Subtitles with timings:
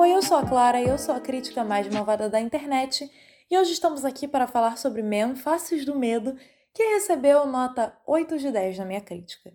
[0.00, 3.06] Oi, eu sou a Clara eu sou a crítica mais malvada da internet
[3.50, 6.34] e hoje estamos aqui para falar sobre Men Faces do Medo,
[6.72, 9.52] que recebeu nota 8 de 10 na minha crítica.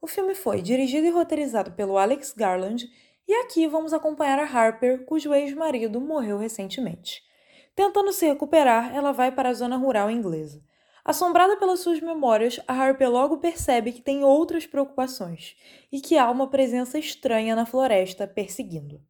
[0.00, 2.88] O filme foi dirigido e roteirizado pelo Alex Garland
[3.26, 7.20] e aqui vamos acompanhar a Harper, cujo ex-marido morreu recentemente.
[7.74, 10.62] Tentando se recuperar, ela vai para a zona rural inglesa.
[11.04, 15.56] Assombrada pelas suas memórias, a Harper logo percebe que tem outras preocupações
[15.90, 19.00] e que há uma presença estranha na floresta perseguindo.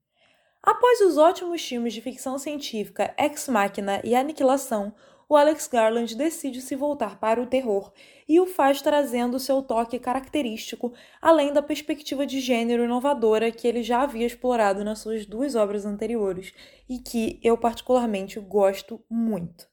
[0.63, 4.95] Após os ótimos filmes de ficção científica Ex Machina e Aniquilação,
[5.27, 7.91] o Alex Garland decide se voltar para o terror
[8.29, 10.93] e o faz trazendo seu toque característico,
[11.23, 15.87] além da perspectiva de gênero inovadora que ele já havia explorado nas suas duas obras
[15.87, 16.53] anteriores
[16.87, 19.67] e que eu particularmente gosto muito.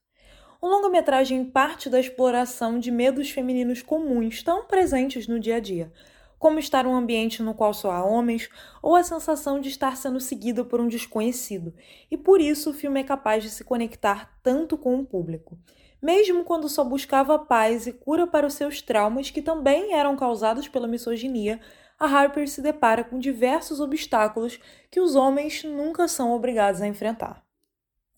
[0.62, 5.92] O longa-metragem parte da exploração de medos femininos comuns tão presentes no dia a dia,
[6.38, 8.50] como estar em um ambiente no qual só há homens,
[8.82, 11.74] ou a sensação de estar sendo seguido por um desconhecido,
[12.10, 15.58] e por isso o filme é capaz de se conectar tanto com o público.
[16.02, 20.68] Mesmo quando só buscava paz e cura para os seus traumas, que também eram causados
[20.68, 21.60] pela misoginia,
[22.00, 24.60] a Harper se depara com diversos obstáculos
[24.92, 27.47] que os homens nunca são obrigados a enfrentar.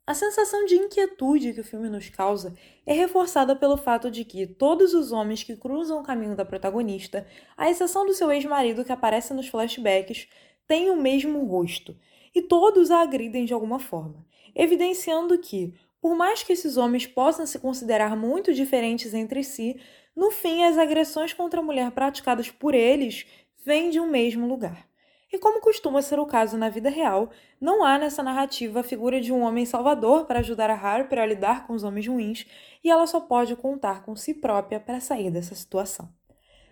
[0.09, 4.47] A sensação de inquietude que o filme nos causa é reforçada pelo fato de que
[4.47, 8.91] todos os homens que cruzam o caminho da protagonista, à exceção do seu ex-marido que
[8.91, 10.27] aparece nos flashbacks,
[10.67, 11.95] têm o mesmo rosto,
[12.33, 17.45] e todos a agridem de alguma forma, evidenciando que, por mais que esses homens possam
[17.45, 19.79] se considerar muito diferentes entre si,
[20.15, 23.27] no fim as agressões contra a mulher praticadas por eles
[23.63, 24.89] vêm de um mesmo lugar.
[25.31, 27.29] E como costuma ser o caso na vida real,
[27.61, 31.25] não há nessa narrativa a figura de um homem salvador para ajudar a Harper a
[31.25, 32.47] lidar com os homens ruins,
[32.83, 36.09] e ela só pode contar com si própria para sair dessa situação.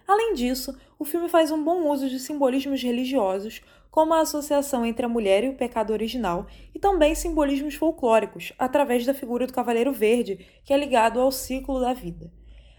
[0.08, 5.06] Além disso, o filme faz um bom uso de simbolismos religiosos, como a associação entre
[5.06, 9.92] a mulher e o pecado original, e também simbolismos folclóricos, através da figura do Cavaleiro
[9.92, 12.32] Verde, que é ligado ao ciclo da vida.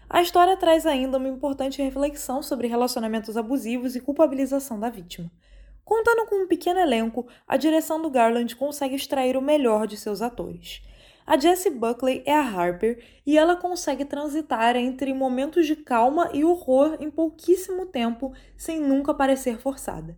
[0.09, 5.31] A história traz ainda uma importante reflexão sobre relacionamentos abusivos e culpabilização da vítima.
[5.89, 10.21] Contando com um pequeno elenco, a direção do Garland consegue extrair o melhor de seus
[10.21, 10.83] atores.
[11.25, 16.45] A Jessie Buckley é a Harper e ela consegue transitar entre momentos de calma e
[16.45, 20.15] horror em pouquíssimo tempo, sem nunca parecer forçada.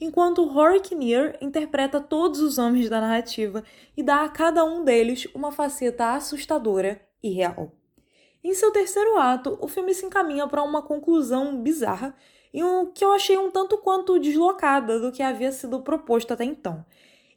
[0.00, 3.62] Enquanto Rory Kinnear interpreta todos os homens da narrativa
[3.94, 7.72] e dá a cada um deles uma faceta assustadora e real.
[8.42, 12.16] Em seu terceiro ato, o filme se encaminha para uma conclusão bizarra
[12.52, 16.44] e um, que eu achei um tanto quanto deslocada do que havia sido proposto até
[16.44, 16.84] então.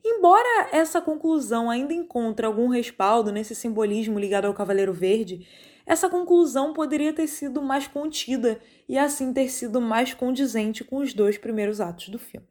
[0.03, 5.47] Embora essa conclusão ainda encontre algum respaldo nesse simbolismo ligado ao Cavaleiro Verde,
[5.85, 11.13] essa conclusão poderia ter sido mais contida e assim ter sido mais condizente com os
[11.13, 12.47] dois primeiros atos do filme.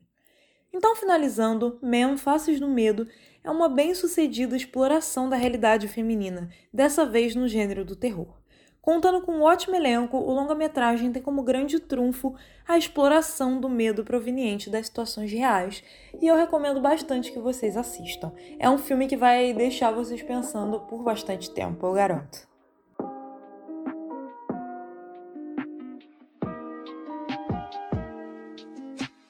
[0.73, 3.07] Então, finalizando, Men Faces no Medo
[3.45, 8.42] é uma bem-sucedida exploração da realidade feminina, dessa vez no gênero do terror.
[8.83, 12.35] Contando com um ótimo elenco, o longa-metragem tem como grande trunfo
[12.67, 15.85] a exploração do medo proveniente das situações reais,
[16.21, 18.33] e eu recomendo bastante que vocês assistam.
[18.59, 22.52] É um filme que vai deixar vocês pensando por bastante tempo, eu garanto.